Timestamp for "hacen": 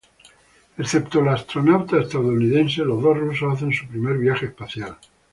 3.53-3.71